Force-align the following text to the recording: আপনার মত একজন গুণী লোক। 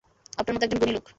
আপনার 0.37 0.53
মত 0.55 0.63
একজন 0.63 0.79
গুণী 0.81 0.93
লোক। 0.93 1.05